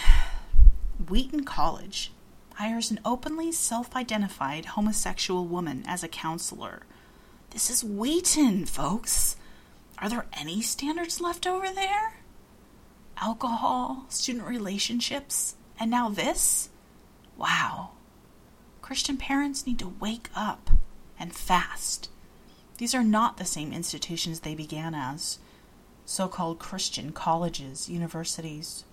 Wheaton 1.08 1.42
College 1.42 2.12
hires 2.54 2.92
an 2.92 3.00
openly 3.04 3.50
self 3.50 3.96
identified 3.96 4.66
homosexual 4.66 5.46
woman 5.46 5.82
as 5.84 6.04
a 6.04 6.08
counselor. 6.08 6.84
This 7.52 7.68
is 7.68 7.84
Wheaton, 7.84 8.64
folks. 8.64 9.36
Are 9.98 10.08
there 10.08 10.24
any 10.32 10.62
standards 10.62 11.20
left 11.20 11.46
over 11.46 11.70
there? 11.70 12.14
Alcohol, 13.18 14.06
student 14.08 14.46
relationships, 14.46 15.54
and 15.78 15.90
now 15.90 16.08
this? 16.08 16.70
Wow. 17.36 17.90
Christian 18.80 19.18
parents 19.18 19.66
need 19.66 19.78
to 19.80 19.94
wake 20.00 20.30
up 20.34 20.70
and 21.18 21.34
fast. 21.34 22.08
These 22.78 22.94
are 22.94 23.04
not 23.04 23.36
the 23.36 23.44
same 23.44 23.70
institutions 23.70 24.40
they 24.40 24.54
began 24.54 24.94
as 24.94 25.38
so 26.06 26.28
called 26.28 26.58
Christian 26.58 27.12
colleges, 27.12 27.86
universities. 27.86 28.86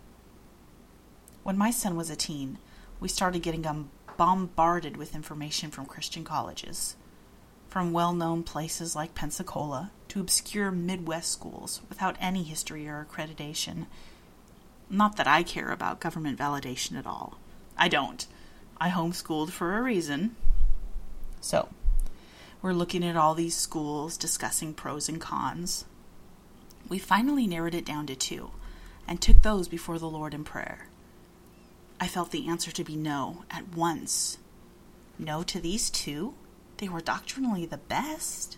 When 1.44 1.58
my 1.58 1.72
son 1.72 1.96
was 1.96 2.10
a 2.10 2.16
teen, 2.18 2.58
we 3.00 3.08
started 3.08 3.42
getting 3.42 3.66
um, 3.66 3.89
bombarded 4.18 4.98
with 4.98 5.16
information 5.16 5.72
from 5.72 5.86
Christian 5.86 6.25
colleges 6.25 6.98
from 7.70 7.94
well 7.94 8.14
known 8.14 8.44
places 8.44 8.96
like 8.96 9.16
Pensacola 9.16 9.92
to 10.10 10.20
obscure 10.20 10.72
Midwest 10.72 11.32
schools 11.32 11.82
without 11.88 12.18
any 12.20 12.44
history 12.44 12.88
or 12.88 13.08
accreditation. 13.10 13.86
Not 14.90 15.18
that 15.18 15.28
I 15.28 15.44
care 15.44 15.72
about 15.72 16.00
government 16.00 16.40
validation 16.40 16.98
at 16.98 17.06
all. 17.06 17.38
I 17.78 17.88
don't. 17.88 18.26
I 18.82 18.90
homeschooled 18.90 19.52
for 19.52 19.78
a 19.78 19.82
reason. 19.82 20.36
So, 21.42 21.70
we're 22.62 22.74
looking 22.74 23.06
at 23.06 23.16
all 23.16 23.36
these 23.36 23.56
schools, 23.56 24.18
discussing 24.18 24.74
pros 24.74 25.08
and 25.08 25.22
cons. 25.22 25.86
We 26.90 26.98
finally 26.98 27.46
narrowed 27.46 27.76
it 27.76 27.86
down 27.86 28.08
to 28.08 28.16
two 28.16 28.50
and 29.08 29.22
took 29.22 29.44
those 29.44 29.68
before 29.68 30.00
the 30.00 30.10
Lord 30.10 30.34
in 30.34 30.44
prayer. 30.44 30.88
I 32.02 32.08
felt 32.08 32.32
the 32.32 32.48
answer 32.48 32.72
to 32.72 32.84
be 32.84 32.96
no 32.96 33.44
at 33.52 33.76
once. 33.76 34.40
No 35.20 35.44
to 35.44 35.60
these 35.60 35.90
two? 35.90 36.34
They 36.80 36.88
were 36.88 37.02
doctrinally 37.02 37.66
the 37.66 37.78
best. 37.78 38.58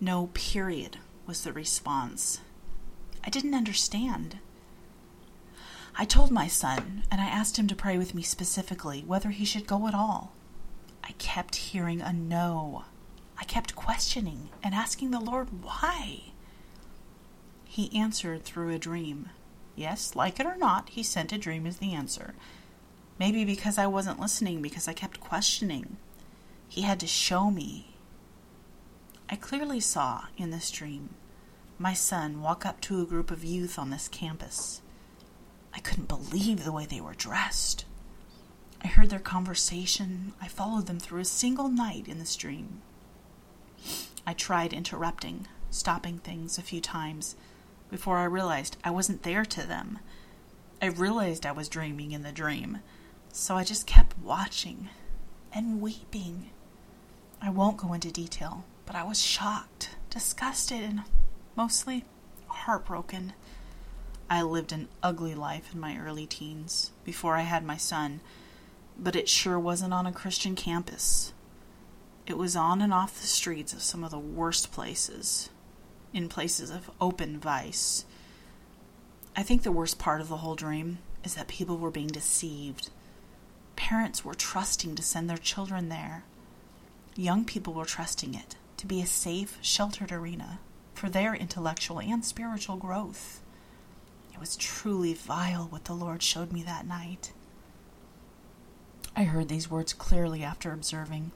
No, 0.00 0.30
period, 0.32 0.98
was 1.26 1.42
the 1.42 1.52
response. 1.52 2.40
I 3.24 3.30
didn't 3.30 3.54
understand. 3.54 4.38
I 5.96 6.04
told 6.04 6.30
my 6.30 6.46
son, 6.46 7.02
and 7.10 7.20
I 7.20 7.26
asked 7.26 7.58
him 7.58 7.66
to 7.66 7.74
pray 7.74 7.98
with 7.98 8.14
me 8.14 8.22
specifically 8.22 9.02
whether 9.04 9.30
he 9.30 9.44
should 9.44 9.66
go 9.66 9.88
at 9.88 9.94
all. 9.94 10.32
I 11.02 11.12
kept 11.18 11.56
hearing 11.56 12.00
a 12.00 12.12
no. 12.12 12.84
I 13.36 13.42
kept 13.44 13.74
questioning 13.74 14.50
and 14.62 14.72
asking 14.72 15.10
the 15.10 15.20
Lord 15.20 15.64
why. 15.64 16.32
He 17.64 17.94
answered 17.96 18.44
through 18.44 18.72
a 18.72 18.78
dream. 18.78 19.30
Yes, 19.74 20.14
like 20.14 20.38
it 20.38 20.46
or 20.46 20.56
not, 20.56 20.90
he 20.90 21.02
sent 21.02 21.32
a 21.32 21.38
dream 21.38 21.66
as 21.66 21.78
the 21.78 21.92
answer. 21.92 22.34
Maybe 23.18 23.44
because 23.44 23.78
I 23.78 23.88
wasn't 23.88 24.20
listening, 24.20 24.62
because 24.62 24.86
I 24.86 24.92
kept 24.92 25.18
questioning. 25.18 25.96
He 26.72 26.80
had 26.80 27.00
to 27.00 27.06
show 27.06 27.50
me. 27.50 27.96
I 29.28 29.36
clearly 29.36 29.78
saw 29.78 30.28
in 30.38 30.48
this 30.48 30.70
dream 30.70 31.10
my 31.78 31.92
son 31.92 32.40
walk 32.40 32.64
up 32.64 32.80
to 32.80 33.02
a 33.02 33.04
group 33.04 33.30
of 33.30 33.44
youth 33.44 33.78
on 33.78 33.90
this 33.90 34.08
campus. 34.08 34.80
I 35.74 35.80
couldn't 35.80 36.08
believe 36.08 36.64
the 36.64 36.72
way 36.72 36.86
they 36.86 37.02
were 37.02 37.12
dressed. 37.12 37.84
I 38.82 38.86
heard 38.86 39.10
their 39.10 39.18
conversation. 39.18 40.32
I 40.40 40.48
followed 40.48 40.86
them 40.86 40.98
through 40.98 41.20
a 41.20 41.26
single 41.26 41.68
night 41.68 42.08
in 42.08 42.18
this 42.18 42.36
dream. 42.36 42.80
I 44.26 44.32
tried 44.32 44.72
interrupting, 44.72 45.48
stopping 45.68 46.20
things 46.20 46.56
a 46.56 46.62
few 46.62 46.80
times 46.80 47.36
before 47.90 48.16
I 48.16 48.24
realized 48.24 48.78
I 48.82 48.92
wasn't 48.92 49.24
there 49.24 49.44
to 49.44 49.66
them. 49.66 49.98
I 50.80 50.86
realized 50.86 51.44
I 51.44 51.52
was 51.52 51.68
dreaming 51.68 52.12
in 52.12 52.22
the 52.22 52.32
dream, 52.32 52.78
so 53.30 53.56
I 53.56 53.62
just 53.62 53.86
kept 53.86 54.18
watching 54.18 54.88
and 55.52 55.82
weeping. 55.82 56.48
I 57.44 57.50
won't 57.50 57.76
go 57.76 57.92
into 57.92 58.12
detail, 58.12 58.64
but 58.86 58.94
I 58.94 59.02
was 59.02 59.20
shocked, 59.20 59.90
disgusted, 60.10 60.80
and 60.80 61.02
mostly 61.56 62.04
heartbroken. 62.46 63.32
I 64.30 64.42
lived 64.42 64.70
an 64.70 64.86
ugly 65.02 65.34
life 65.34 65.70
in 65.74 65.80
my 65.80 65.98
early 65.98 66.24
teens 66.24 66.92
before 67.04 67.34
I 67.34 67.40
had 67.40 67.64
my 67.64 67.76
son, 67.76 68.20
but 68.96 69.16
it 69.16 69.28
sure 69.28 69.58
wasn't 69.58 69.92
on 69.92 70.06
a 70.06 70.12
Christian 70.12 70.54
campus. 70.54 71.32
It 72.28 72.38
was 72.38 72.54
on 72.54 72.80
and 72.80 72.94
off 72.94 73.20
the 73.20 73.26
streets 73.26 73.72
of 73.72 73.82
some 73.82 74.04
of 74.04 74.12
the 74.12 74.20
worst 74.20 74.70
places, 74.70 75.50
in 76.12 76.28
places 76.28 76.70
of 76.70 76.92
open 77.00 77.40
vice. 77.40 78.04
I 79.34 79.42
think 79.42 79.64
the 79.64 79.72
worst 79.72 79.98
part 79.98 80.20
of 80.20 80.28
the 80.28 80.36
whole 80.38 80.54
dream 80.54 80.98
is 81.24 81.34
that 81.34 81.48
people 81.48 81.76
were 81.76 81.90
being 81.90 82.06
deceived. 82.06 82.90
Parents 83.74 84.24
were 84.24 84.34
trusting 84.34 84.94
to 84.94 85.02
send 85.02 85.28
their 85.28 85.38
children 85.38 85.88
there 85.88 86.22
Young 87.16 87.44
people 87.44 87.74
were 87.74 87.84
trusting 87.84 88.34
it 88.34 88.56
to 88.78 88.86
be 88.86 89.02
a 89.02 89.06
safe, 89.06 89.58
sheltered 89.60 90.10
arena 90.10 90.60
for 90.94 91.10
their 91.10 91.34
intellectual 91.34 92.00
and 92.00 92.24
spiritual 92.24 92.76
growth. 92.76 93.42
It 94.32 94.40
was 94.40 94.56
truly 94.56 95.12
vile 95.12 95.66
what 95.68 95.84
the 95.84 95.92
Lord 95.92 96.22
showed 96.22 96.52
me 96.52 96.62
that 96.62 96.86
night. 96.86 97.32
I 99.14 99.24
heard 99.24 99.48
these 99.48 99.70
words 99.70 99.92
clearly 99.92 100.42
after 100.42 100.72
observing 100.72 101.32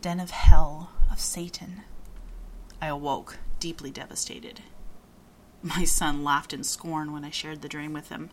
Den 0.00 0.18
of 0.18 0.30
hell, 0.30 0.90
of 1.10 1.20
Satan. 1.20 1.82
I 2.82 2.88
awoke, 2.88 3.38
deeply 3.60 3.90
devastated. 3.90 4.60
My 5.62 5.84
son 5.84 6.24
laughed 6.24 6.52
in 6.52 6.64
scorn 6.64 7.12
when 7.12 7.24
I 7.24 7.30
shared 7.30 7.62
the 7.62 7.68
dream 7.68 7.92
with 7.92 8.08
him. 8.08 8.30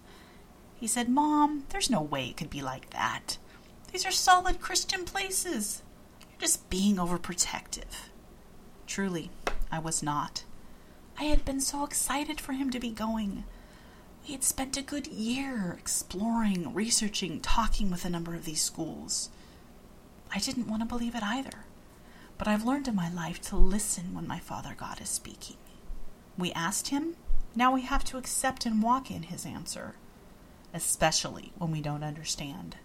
He 0.76 0.88
said, 0.88 1.08
Mom, 1.08 1.66
there's 1.70 1.90
no 1.90 2.02
way 2.02 2.28
it 2.28 2.36
could 2.36 2.50
be 2.50 2.62
like 2.62 2.90
that. 2.90 3.38
These 3.94 4.06
are 4.06 4.12
solid 4.12 4.60
Christian 4.60 5.06
places. 5.06 5.84
Just 6.42 6.72
being 6.72 6.96
overprotective. 6.96 8.10
Truly, 8.88 9.30
I 9.72 9.78
was 9.78 10.02
not. 10.02 10.44
I 11.20 11.26
had 11.26 11.46
been 11.46 11.62
so 11.62 11.84
excited 11.84 12.42
for 12.42 12.54
him 12.54 12.72
to 12.72 12.80
be 12.80 12.90
going. 12.90 13.44
We 14.26 14.34
had 14.34 14.44
spent 14.44 14.76
a 14.76 14.82
good 14.82 15.06
year 15.06 15.76
exploring, 15.78 16.74
researching, 16.74 17.42
talking 17.42 17.92
with 17.92 18.06
a 18.06 18.10
number 18.10 18.34
of 18.34 18.46
these 18.46 18.60
schools. 18.60 19.30
I 20.34 20.40
didn't 20.40 20.68
want 20.68 20.82
to 20.82 20.88
believe 20.88 21.14
it 21.14 21.22
either, 21.22 21.66
but 22.40 22.48
I've 22.48 22.66
learned 22.66 22.88
in 22.88 22.96
my 22.96 23.14
life 23.14 23.40
to 23.44 23.56
listen 23.56 24.16
when 24.16 24.26
my 24.28 24.40
Father 24.40 24.74
God 24.76 25.00
is 25.00 25.10
speaking. 25.10 25.58
We 26.40 26.52
asked 26.54 26.88
him, 26.88 27.18
now 27.56 27.72
we 27.72 27.84
have 27.84 28.04
to 28.06 28.18
accept 28.18 28.66
and 28.66 28.82
walk 28.82 29.12
in 29.12 29.24
his 29.24 29.46
answer, 29.46 29.94
especially 30.74 31.54
when 31.60 31.70
we 31.70 31.82
don't 31.82 32.04
understand. 32.04 32.78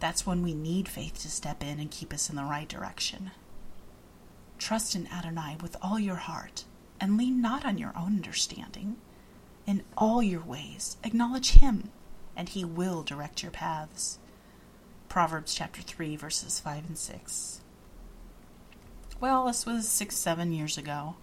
That's 0.00 0.26
when 0.26 0.42
we 0.42 0.54
need 0.54 0.88
faith 0.88 1.20
to 1.22 1.30
step 1.30 1.62
in 1.62 1.80
and 1.80 1.90
keep 1.90 2.12
us 2.12 2.30
in 2.30 2.36
the 2.36 2.44
right 2.44 2.68
direction. 2.68 3.32
Trust 4.58 4.94
in 4.94 5.06
Adonai 5.08 5.56
with 5.60 5.76
all 5.82 5.98
your 5.98 6.16
heart 6.16 6.64
and 7.00 7.16
lean 7.16 7.40
not 7.40 7.64
on 7.64 7.78
your 7.78 7.92
own 7.96 8.16
understanding. 8.16 8.96
In 9.66 9.82
all 9.96 10.22
your 10.22 10.42
ways, 10.42 10.96
acknowledge 11.04 11.52
Him, 11.52 11.90
and 12.36 12.48
He 12.48 12.64
will 12.64 13.02
direct 13.02 13.42
your 13.42 13.52
paths. 13.52 14.18
Proverbs 15.08 15.54
chapter 15.54 15.82
3, 15.82 16.16
verses 16.16 16.58
5 16.60 16.88
and 16.88 16.98
6. 16.98 17.60
Well, 19.20 19.46
this 19.46 19.66
was 19.66 19.88
six, 19.88 20.16
seven 20.16 20.52
years 20.52 20.78
ago. 20.78 21.16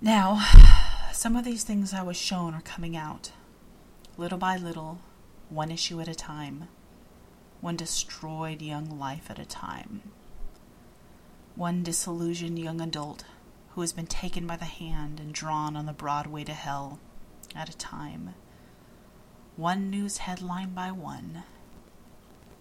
Now, 0.00 0.44
some 1.12 1.36
of 1.36 1.44
these 1.44 1.64
things 1.64 1.94
I 1.94 2.02
was 2.02 2.16
shown 2.16 2.54
are 2.54 2.60
coming 2.60 2.96
out, 2.96 3.30
little 4.16 4.38
by 4.38 4.56
little, 4.56 4.98
one 5.48 5.70
issue 5.70 6.00
at 6.00 6.08
a 6.08 6.14
time, 6.14 6.68
one 7.60 7.76
destroyed 7.76 8.62
young 8.62 8.98
life 8.98 9.30
at 9.30 9.38
a 9.38 9.46
time, 9.46 10.02
one 11.54 11.82
disillusioned 11.82 12.58
young 12.58 12.80
adult 12.80 13.24
who 13.70 13.80
has 13.80 13.92
been 13.92 14.06
taken 14.06 14.46
by 14.46 14.56
the 14.56 14.64
hand 14.64 15.20
and 15.20 15.32
drawn 15.32 15.76
on 15.76 15.86
the 15.86 15.92
broad 15.92 16.26
way 16.26 16.44
to 16.44 16.54
hell 16.54 16.98
at 17.54 17.68
a 17.68 17.76
time. 17.76 18.34
One 19.56 19.90
news 19.90 20.18
headline 20.18 20.70
by 20.70 20.90
one. 20.92 21.44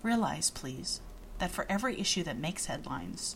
Realize, 0.03 0.49
please, 0.49 1.01
that 1.39 1.51
for 1.51 1.65
every 1.69 1.99
issue 1.99 2.23
that 2.23 2.37
makes 2.37 2.67
headlines, 2.67 3.35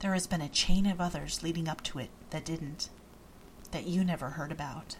there 0.00 0.14
has 0.14 0.26
been 0.26 0.40
a 0.40 0.48
chain 0.48 0.86
of 0.86 1.00
others 1.00 1.42
leading 1.42 1.68
up 1.68 1.82
to 1.84 1.98
it 1.98 2.10
that 2.30 2.44
didn't, 2.44 2.88
that 3.70 3.86
you 3.86 4.04
never 4.04 4.30
heard 4.30 4.52
about. 4.52 4.96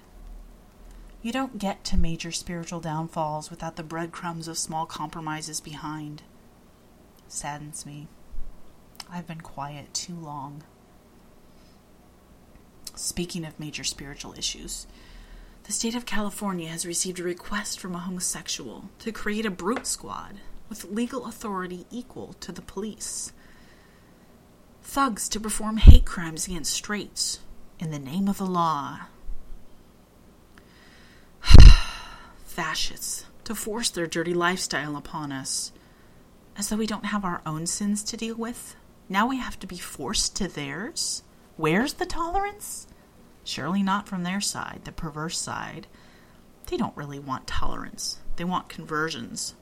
You 1.22 1.32
don't 1.32 1.58
get 1.58 1.84
to 1.84 1.98
major 1.98 2.32
spiritual 2.32 2.80
downfalls 2.80 3.50
without 3.50 3.76
the 3.76 3.82
breadcrumbs 3.82 4.48
of 4.48 4.56
small 4.56 4.86
compromises 4.86 5.60
behind. 5.60 6.22
Saddens 7.28 7.84
me. 7.84 8.08
I've 9.10 9.26
been 9.26 9.42
quiet 9.42 9.92
too 9.92 10.14
long. 10.14 10.62
Speaking 12.94 13.44
of 13.44 13.60
major 13.60 13.84
spiritual 13.84 14.34
issues, 14.36 14.86
the 15.64 15.72
state 15.72 15.94
of 15.94 16.06
California 16.06 16.68
has 16.68 16.86
received 16.86 17.20
a 17.20 17.24
request 17.24 17.78
from 17.78 17.94
a 17.94 17.98
homosexual 17.98 18.88
to 19.00 19.12
create 19.12 19.44
a 19.44 19.50
brute 19.50 19.86
squad 19.86 20.40
with 20.68 20.84
legal 20.84 21.26
authority 21.26 21.86
equal 21.90 22.34
to 22.40 22.50
the 22.50 22.62
police. 22.62 23.32
Thugs 24.82 25.28
to 25.28 25.38
perform 25.38 25.76
hate 25.76 26.06
crimes 26.06 26.46
against 26.46 26.72
straights 26.72 27.40
in 27.78 27.90
the 27.90 27.98
name 27.98 28.26
of 28.26 28.38
the 28.38 28.46
law. 28.46 29.00
Fascists 32.60 33.24
to 33.44 33.54
force 33.54 33.88
their 33.88 34.06
dirty 34.06 34.34
lifestyle 34.34 34.94
upon 34.94 35.32
us. 35.32 35.72
As 36.58 36.68
though 36.68 36.76
we 36.76 36.86
don't 36.86 37.06
have 37.06 37.24
our 37.24 37.40
own 37.46 37.66
sins 37.66 38.02
to 38.02 38.18
deal 38.18 38.34
with. 38.34 38.76
Now 39.08 39.26
we 39.26 39.38
have 39.38 39.58
to 39.60 39.66
be 39.66 39.78
forced 39.78 40.36
to 40.36 40.46
theirs? 40.46 41.22
Where's 41.56 41.94
the 41.94 42.04
tolerance? 42.04 42.86
Surely 43.44 43.82
not 43.82 44.06
from 44.06 44.24
their 44.24 44.42
side, 44.42 44.82
the 44.84 44.92
perverse 44.92 45.38
side. 45.38 45.86
They 46.66 46.76
don't 46.76 46.94
really 46.98 47.18
want 47.18 47.46
tolerance, 47.46 48.18
they 48.36 48.44
want 48.44 48.68
conversions. 48.68 49.54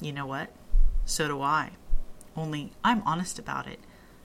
You 0.00 0.10
know 0.10 0.26
what? 0.26 0.50
So 1.04 1.28
do 1.28 1.40
I. 1.40 1.70
Only 2.36 2.72
I'm 2.82 3.02
honest 3.06 3.38
about 3.38 3.68
it, 3.68 3.78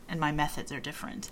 and 0.07 0.19
my 0.19 0.31
methods 0.31 0.71
are 0.71 0.79
different. 0.79 1.29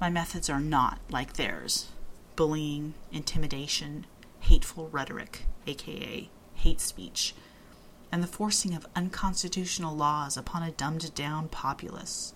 My 0.00 0.08
methods 0.08 0.48
are 0.48 0.58
not 0.58 1.00
like 1.10 1.34
theirs 1.34 1.88
bullying, 2.34 2.94
intimidation, 3.12 4.06
hateful 4.40 4.88
rhetoric, 4.88 5.46
aka 5.66 6.28
hate 6.54 6.80
speech, 6.80 7.34
and 8.12 8.22
the 8.22 8.28
forcing 8.28 8.74
of 8.74 8.86
unconstitutional 8.96 9.96
laws 9.96 10.36
upon 10.36 10.62
a 10.62 10.72
dumbed 10.72 11.14
down 11.14 11.48
populace. 11.48 12.34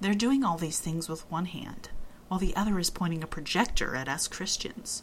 They're 0.00 0.14
doing 0.14 0.44
all 0.44 0.56
these 0.56 0.80
things 0.80 1.08
with 1.08 1.30
one 1.30 1.46
hand 1.46 1.90
while 2.28 2.38
the 2.38 2.54
other 2.54 2.78
is 2.78 2.90
pointing 2.90 3.24
a 3.24 3.26
projector 3.26 3.96
at 3.96 4.08
us 4.08 4.28
Christians. 4.28 5.02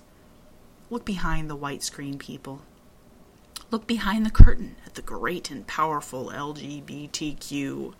Look 0.89 1.03
behind 1.03 1.49
the 1.49 1.57
white 1.57 1.83
screen, 1.83 2.17
people. 2.17 2.61
Look 3.69 3.85
behind 3.85 4.25
the 4.25 4.31
curtain 4.31 4.77
at 4.85 4.95
the 4.95 5.01
great 5.01 5.51
and 5.51 5.67
powerful 5.67 6.31
LGBTQ. 6.33 7.93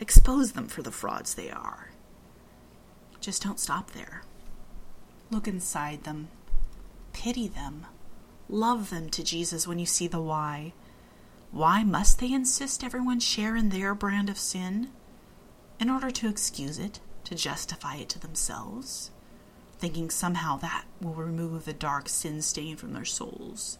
Expose 0.00 0.52
them 0.52 0.68
for 0.68 0.80
the 0.80 0.90
frauds 0.90 1.34
they 1.34 1.50
are. 1.50 1.90
Just 3.20 3.42
don't 3.42 3.60
stop 3.60 3.90
there. 3.90 4.22
Look 5.30 5.46
inside 5.46 6.04
them. 6.04 6.28
Pity 7.12 7.48
them. 7.48 7.86
Love 8.48 8.90
them 8.90 9.08
to 9.10 9.22
Jesus 9.22 9.66
when 9.66 9.78
you 9.78 9.86
see 9.86 10.06
the 10.06 10.20
why. 10.20 10.72
Why 11.50 11.84
must 11.84 12.18
they 12.18 12.32
insist 12.32 12.82
everyone 12.82 13.20
share 13.20 13.56
in 13.56 13.68
their 13.68 13.94
brand 13.94 14.30
of 14.30 14.38
sin? 14.38 14.90
In 15.78 15.90
order 15.90 16.10
to 16.10 16.28
excuse 16.28 16.78
it, 16.78 17.00
to 17.24 17.34
justify 17.34 17.96
it 17.96 18.08
to 18.10 18.18
themselves, 18.18 19.10
thinking 19.78 20.10
somehow 20.10 20.56
that 20.58 20.84
will 21.00 21.14
remove 21.14 21.64
the 21.64 21.72
dark 21.72 22.08
sin 22.08 22.40
stain 22.42 22.76
from 22.76 22.92
their 22.92 23.04
souls. 23.04 23.78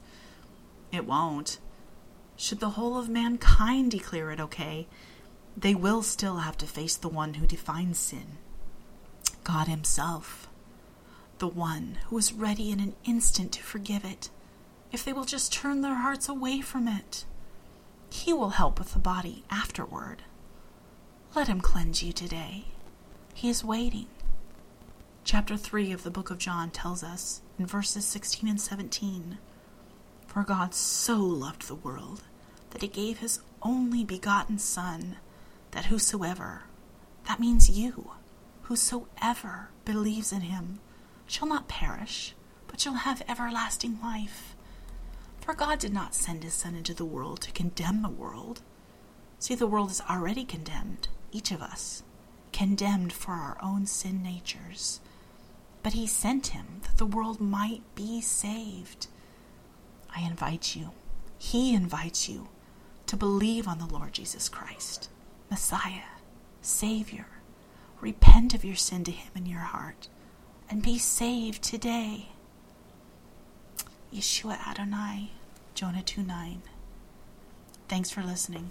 It 0.91 1.07
won't. 1.07 1.59
Should 2.37 2.61
the 2.61 2.71
whole 2.71 2.99
of 2.99 3.09
mankind 3.09 3.91
declare 3.91 4.31
it 4.31 4.41
okay, 4.41 4.87
they 5.57 5.75
will 5.75 6.03
still 6.03 6.39
have 6.39 6.57
to 6.59 6.67
face 6.67 6.97
the 6.97 7.09
one 7.09 7.35
who 7.35 7.47
defines 7.47 7.99
sin 7.99 8.39
God 9.45 9.67
Himself, 9.69 10.49
the 11.43 11.49
one 11.49 11.99
who 12.07 12.17
is 12.17 12.33
ready 12.33 12.71
in 12.71 12.79
an 12.79 12.95
instant 13.05 13.51
to 13.51 13.61
forgive 13.65 14.05
it 14.05 14.31
if 14.93 15.05
they 15.05 15.13
will 15.13 15.25
just 15.25 15.53
turn 15.53 15.81
their 15.81 15.97
hearts 15.97 16.29
away 16.29 16.61
from 16.61 16.87
it. 16.87 17.25
He 18.11 18.33
will 18.33 18.51
help 18.51 18.79
with 18.79 18.93
the 18.93 19.01
body 19.01 19.43
afterward. 19.51 20.23
Let 21.35 21.49
Him 21.49 21.61
cleanse 21.61 22.01
you 22.01 22.13
today. 22.13 22.67
He 23.35 23.49
is 23.49 23.65
waiting. 23.65 24.07
Chapter 25.25 25.57
3 25.57 25.91
of 25.91 26.05
the 26.05 26.13
book 26.13 26.31
of 26.31 26.39
John 26.39 26.71
tells 26.71 27.03
us 27.03 27.43
in 27.59 27.67
verses 27.67 28.05
16 28.05 28.49
and 28.49 28.61
17 28.61 29.39
For 30.29 30.45
God 30.45 30.75
so 30.75 31.17
loved 31.17 31.67
the 31.67 31.75
world 31.75 32.23
that 32.71 32.83
he 32.83 32.89
gave 32.89 33.19
his 33.19 33.41
only 33.63 34.05
begotten 34.05 34.59
Son, 34.59 35.17
that 35.73 35.87
whosoever, 35.87 36.67
that 37.27 37.41
means 37.41 37.69
you, 37.69 38.13
whosoever 38.63 39.71
believes 39.85 40.31
in 40.31 40.43
him, 40.43 40.79
shall 41.33 41.49
not 41.49 41.67
perish, 41.67 42.35
but 42.67 42.81
shall 42.81 42.95
have 42.95 43.23
everlasting 43.27 43.99
life. 44.03 44.55
For 45.41 45.55
God 45.55 45.79
did 45.79 45.93
not 45.93 46.15
send 46.15 46.45
his 46.45 46.55
Son 46.55 46.75
into 46.75 46.95
the 46.95 47.05
world 47.05 47.41
to 47.41 47.53
condemn 47.53 48.03
the 48.03 48.09
world. 48.09 48.61
See, 49.39 49.55
the 49.55 49.67
world 49.67 49.91
is 49.91 50.03
already 50.09 50.45
condemned, 50.45 51.09
each 51.33 51.51
of 51.51 51.63
us 51.63 52.03
condemned 52.53 53.13
for 53.15 53.33
our 53.33 53.57
own 53.63 53.87
sin 53.87 54.23
natures. 54.23 55.01
But 55.83 55.95
he 55.95 56.07
sent 56.07 56.49
him 56.49 56.83
that 56.83 56.99
the 56.99 57.07
world 57.07 57.41
might 57.41 57.83
be 57.95 58.21
saved. 58.21 59.07
I 60.15 60.21
invite 60.21 60.77
you, 60.77 60.91
he 61.39 61.75
invites 61.75 62.29
you 62.29 62.49
to 63.07 63.17
believe 63.17 63.67
on 63.67 63.79
the 63.79 63.87
Lord 63.87 64.13
Jesus 64.13 64.51
Christ, 64.51 65.09
Messiah, 65.51 66.13
Savior. 66.61 67.27
Repent 68.03 68.55
of 68.55 68.65
your 68.65 68.77
sin 68.77 69.03
to 69.05 69.11
him 69.11 69.33
in 69.35 69.47
your 69.47 69.61
heart 69.61 70.09
and 70.73 70.83
be 70.83 70.97
saved 70.97 71.63
today. 71.63 72.29
Yeshua 74.11 74.59
Adonai, 74.67 75.31
Jonah 75.75 76.03
2 76.03 76.23
9. 76.23 76.63
Thanks 77.89 78.09
for 78.09 78.23
listening. 78.23 78.71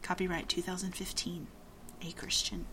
Copyright 0.00 0.48
2015. 0.48 1.48
A 2.02 2.12
Christian. 2.12 2.66